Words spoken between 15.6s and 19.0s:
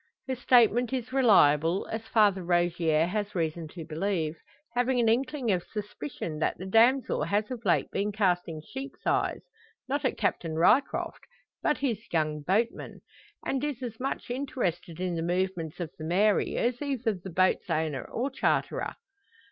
of the Mary as either the boat's owner or charterer.